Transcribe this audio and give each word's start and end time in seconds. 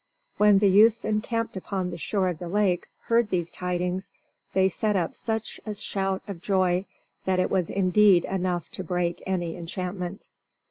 When 0.37 0.57
the 0.57 0.67
youths 0.67 1.05
encamped 1.05 1.55
upon 1.55 1.91
the 1.91 1.97
shore 1.99 2.29
of 2.29 2.39
the 2.39 2.47
lake 2.47 2.87
heard 3.01 3.29
these 3.29 3.51
tidings 3.51 4.09
they 4.51 4.67
set 4.67 4.95
up 4.95 5.13
such 5.13 5.59
a 5.63 5.75
shout 5.75 6.23
of 6.27 6.41
joy 6.41 6.85
that 7.25 7.39
it 7.39 7.51
was 7.51 7.69
indeed 7.69 8.25
enough 8.25 8.71
to 8.71 8.83
break 8.83 9.21
any 9.27 9.55
enchantment. 9.55 10.25